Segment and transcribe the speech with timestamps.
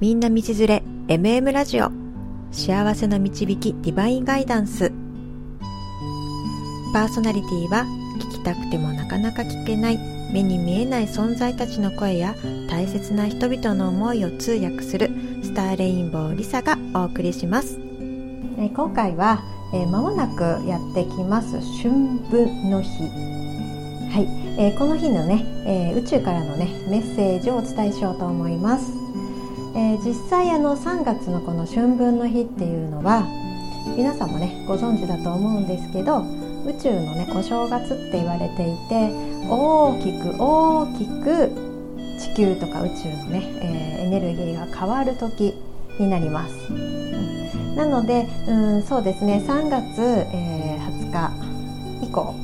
[0.00, 1.90] みんな道連れ MM ラジオ。
[2.52, 4.92] 幸せの導きディバインガイダンス。
[6.92, 7.84] パーソナリティは
[8.18, 9.98] 聞きたくてもなかなか聞けない
[10.32, 12.34] 目に見えない存在たちの声や
[12.68, 15.10] 大切な人々の思いを通訳する
[15.42, 17.78] スターレインボーリサがお送りします。
[18.58, 21.90] え今回はえー、間もなくやってきます春
[22.30, 22.88] 分の日。
[24.08, 29.05] はい、えー、この日のね、えー、宇宙からのねメッセージをお伝えしようと思います、
[29.76, 33.26] え実際あの3月のこの春分の日っていうのは
[33.96, 36.22] 皆さんもねご存知だと思うんですけど
[36.64, 39.10] 宇宙のねお正月って言われていて
[39.48, 41.66] 大きく大きく
[42.18, 45.52] 地球とか宇宙のね、えエネルギーが変わる時
[45.98, 46.72] になります、
[47.76, 51.12] なのでうんそうですね3月、えー、20
[52.00, 52.34] 日以降、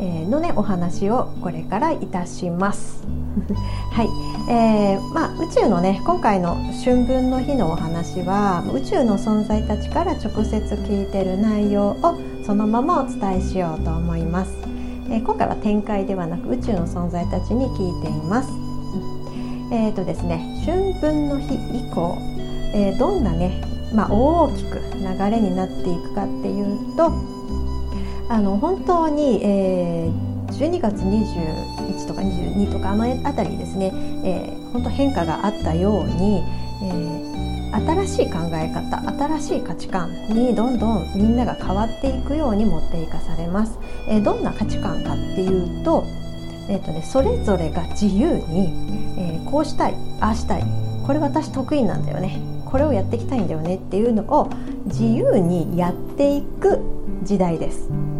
[0.00, 3.25] えー、のねお話をこれからいたします。
[3.92, 4.08] はい、
[4.50, 11.96] えー、まあ宇宙のね今回の春分の日のお話は宇宙の存在たちから直接聞いてる内容を
[12.44, 14.52] そのままお伝えしようと思います。
[15.08, 18.48] えー、今回は展開ではなく宇宙の存在たちに聞いています。
[19.70, 22.16] えっ、ー、とですね春分の日以降、
[22.72, 23.60] えー、どんなね
[23.94, 27.12] まあ、大きく流れになっていくかっていうと
[28.28, 33.92] あの本当に、えー、12月21とか22とかあの辺りですね、
[34.24, 36.42] えー、本当変化があったように、
[36.82, 43.78] えー、新しい考え方新しい価値観にどんどんみんなが変わっていくように持っていかされます。
[44.08, 46.04] えー、どんな価値観かっていうと,、
[46.68, 48.72] えーとね、それぞれが自由に、
[49.18, 50.64] えー、こうしたいああしたい
[51.06, 54.50] これ私得意なんだよねこれをやっていきたいんだよねっていうのを
[54.86, 56.80] 自由にやっていく
[57.22, 58.15] 時代です。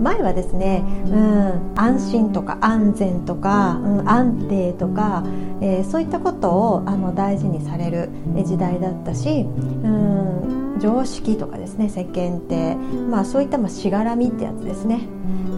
[0.00, 5.24] 前はですね、うん、安心とか安全とか、うん、安定とか、
[5.60, 8.08] えー、そういったことをあの大事にされる
[8.44, 15.08] 時代だったし、うん、常識とかですね世間って、まあ、そういった、まあ、しがらみってやつですね。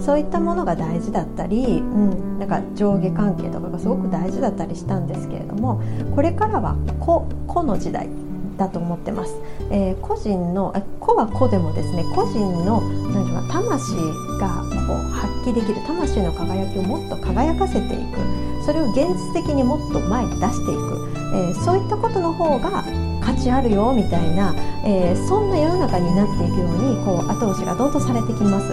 [0.00, 5.82] そういったものが大事だったり、うん、なんか上下関係とかがすごく大事だったりしたんですけれども
[6.15, 8.09] これからは個個の時代
[8.60, 9.34] だと思ってます、
[9.71, 13.97] えー、個人の個は個でもですね個人の何て言うか魂
[14.38, 18.50] がこう発揮できる魂の輝きをもっと輝かせていく。
[18.65, 22.84] それを現実的にもっと前に出していく、えー、そういったことの方が
[23.21, 24.54] 価値あるよみたいな、
[24.84, 28.72] えー、そんな世の中になっていくようにこう後押しがどんどんされてきます。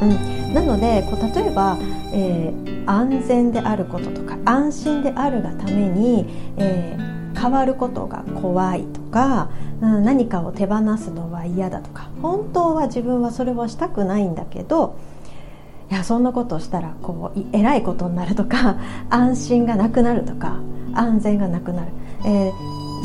[0.00, 1.76] うん、なのでこう例えば、
[2.12, 6.26] えー、安全であることとか安心であるがために、
[6.56, 9.50] えー、変わることが怖いとか、
[9.80, 14.96] うん、何かを手放すのは嫌だとか本当は自分はそれをしたくないんだけど
[15.90, 18.76] いやそんなことをしたらこうえらいことになるとか
[19.08, 20.58] 安心がなくなるとか
[20.94, 21.88] 安全がなくなる、
[22.24, 22.52] えー、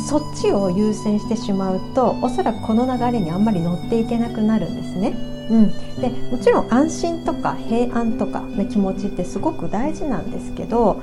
[0.08, 5.14] そっちを優先してしまうとおそらくこの流れにあんまり乗っていけなくなるんですね。
[5.50, 11.02] うん、でもちろん安心とか平安とかの気持ちってすごく大事なんですけど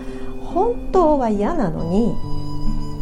[0.55, 2.15] 本当は嫌なのに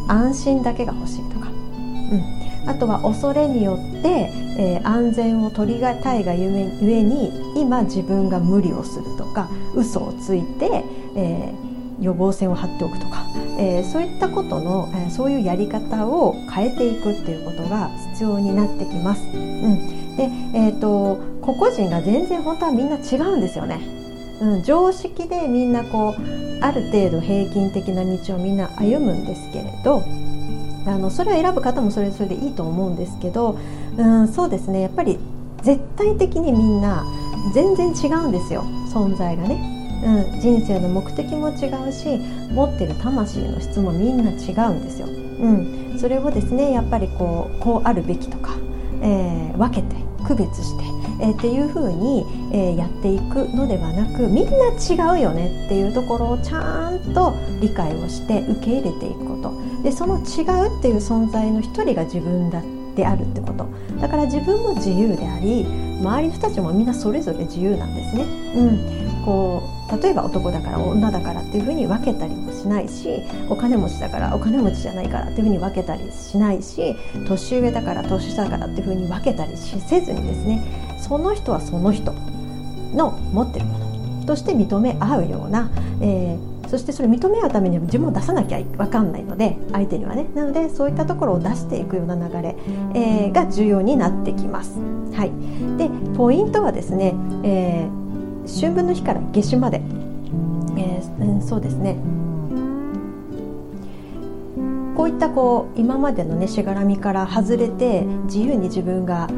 [0.08, 10.84] 安心だけが欲しいとか、うん、あとは恐れによって、えー、安全を取りがたいがゆえゆえに今自分が無理をするとか嘘をついて、
[11.16, 13.24] えー、予防線を張っておくとか、
[13.58, 19.22] えー、そういったことの、えそういうやり方を変えていくっていうことが必要になってきます。
[19.34, 23.97] うんで、えーと、個々人が全然本当はみんな違うんですよね。
[24.40, 30.02] うん、常識でみんなこうある程度平均的な道をみんな歩むんですけれど
[30.86, 33.58] あのそれを選ぶ方もそれぞれでいいと思うんですけど、
[33.96, 35.18] うん、そうですねやっぱり
[35.62, 37.04] 絶対的にみんな
[37.54, 38.62] 全然違うんですよ
[38.92, 39.74] 存在がね。
[40.00, 42.18] うん、人生の目的も違うし
[42.52, 45.08] 持ってる魂の質もみんな違うんですよ。
[45.08, 48.52] うん、それをですねやっぱりこうこうあるべきとか、
[49.02, 50.84] えー、分けて区別して、
[51.20, 59.82] えー、っていうふうに、えー、やっていくのではなくみんな違うよねっていうところをちゃんと理解をして受け入れていくこと。
[59.82, 62.62] でその違うっていう存在の一人が自分だ
[62.96, 63.66] であるってこと。
[64.00, 65.66] だから自分も自由であり
[66.00, 68.24] 周りの人たちもみんなそれぞれ自由なんですね。
[68.56, 68.62] う
[69.04, 69.08] ん。
[69.24, 69.62] こ
[69.92, 82.12] う例えば男だから女だからっていうふうに分けたりもしないしお金持ちだからお金持ちじゃないからっていうふうに分けたりしないし年上だから年下だからっていうふうに分けたりせずにですねその人はその人
[82.94, 90.26] の持ってるものとして認め合うような、えー、そしてそれ認め合うためには自分を出さなきゃ分かんないので相手にはね。
[90.34, 92.56] なのでそういったところを出していくような流れ、
[92.94, 94.78] えー、が重要になってきます。
[95.14, 95.32] はい、
[95.78, 97.98] でポイントはですね、えー
[98.48, 99.82] 春分の日から夏至まで、
[100.78, 101.96] えー、そうですね。
[104.96, 109.28] こういったこう今までのねしがらみから外れて自由に自分が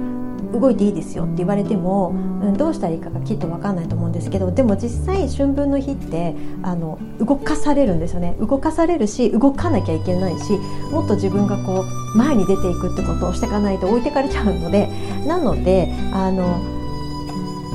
[0.53, 8.37] 動いていいですよって言われても、うん、どうしたらいいかがきっと分かんないと思うんですけどでも実際春分の日ってあの動かされるんですよね。
[8.41, 10.53] 動かされるし動かなきゃいけないし
[10.91, 14.89] もっと自分がこう前に出ていくってことをしていかないと置いてかれちゃうので
[15.27, 16.61] なのであの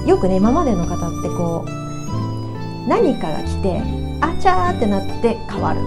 [0.06, 3.82] よくね今までの方ってこう何かが来て
[4.22, 5.80] あちゃーってなって変わる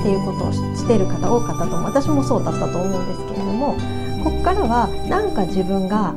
[0.00, 1.84] っていうことをしてる方多かったと思う。
[1.84, 3.76] 私もそうだったと思うんですけれども
[4.24, 6.14] ここからはなんか自分が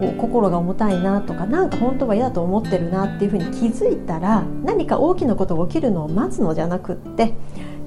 [0.00, 7.34] こう心が重たいなとか何か本当は嫌だと思ってるなっていうふうに気づいたら何か大きなことが起きるのを待つのじゃなくって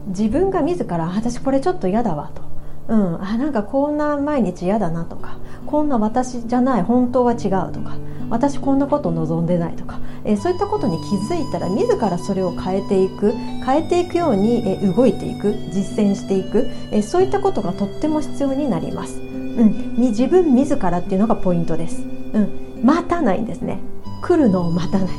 [0.08, 2.42] 自分が自ら私これちょっと嫌だわと、
[2.88, 7.98] うん、あなんかこんな毎日嫌だなとかこんな私じゃない本当は違うとか
[8.30, 13.32] 私こんなこと望んでないとか、えそういったことに気づいたら自らそれを変えていく
[13.66, 19.20] 変えていくように、え動いていく実践していく、えそういったことがとっても必要になります。
[19.60, 22.02] うん、自分自らっていうのがポイントです。
[22.02, 23.80] うん、待たないんですね。
[24.22, 25.10] 来るのを待たない。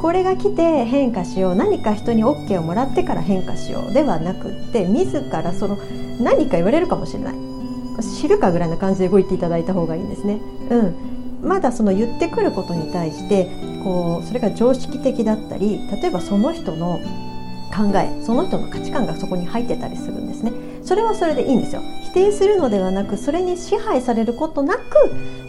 [0.00, 5.78] これが来て変化しよう何か人に OK をもらってから変化しようではなくって自らその
[6.20, 7.34] 何か言われるかもしれない
[8.20, 10.40] 知るかぐらいな感じで動いていただいた方がいいんですね。
[10.70, 13.48] うん、まだその言ってくることに対して
[13.84, 16.98] こうそれが常識的だったり例えばその人の
[17.72, 20.31] 考えその人の価値観がそこに入ってたりするんです
[20.84, 21.82] それはそれでいいんですよ。
[22.04, 24.80] 否定するのではなくそれに支配されることなく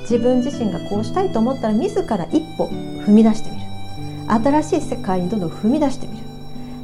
[0.02, 3.64] 自分自身がこうしたいと思ったら自ら一歩踏み出してみる。
[4.28, 6.24] 新しい世界にどんどん踏み出してみる。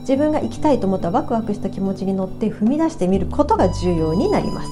[0.01, 4.69] 自分が生きたいと思ったワクワクした気持ちに乗って踏み出してみることが重要になります、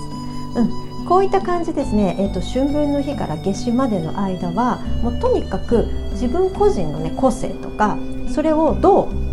[0.56, 1.06] うん。
[1.08, 8.00] こういった感じですね、えーと、春分の日から夏至までの間はもうとにかく自分個人の、ね、個性とか
[8.34, 9.27] それをどう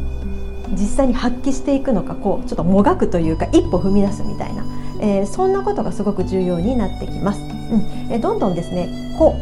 [0.70, 4.64] 実際に発揮していくのかこうちょっともがくというか一歩踏み出すみたいな、
[5.00, 7.40] えー、そんなことがすごく重要になってきます。
[7.40, 8.88] うんえー、どんどんですね
[9.18, 9.36] こ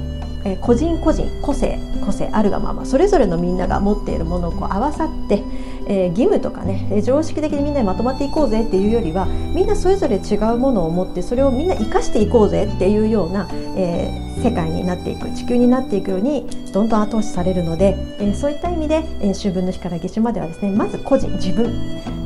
[0.45, 5.43] う、えー、個人個人個性個性あるがままそれぞれのみんなが持っているものをこう合わさって
[5.89, 21.73] えー、義務とかね常識的にみんなでまとまっていこうぜっていうよりはみんなそれぞれ違うものを持ってそれをみんな生かしていこうぜっていうような、えー、世界になっていく地球になっていくようにどんどん後押しされるので、えー、そういった意味で、えー、秋分の日から夏至まではですねまず個人自分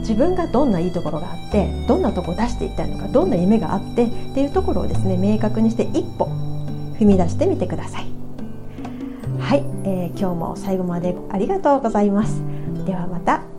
[0.01, 6.27] 自分がどんないいところがあってどんなとこを出していきたいのかどんな夢があってっていうところをですね明確にして一歩
[6.99, 8.07] 踏み出してみてください。
[9.39, 12.56] はい、えー、今日も最後までありがとうございます。
[12.87, 13.56] ではまた。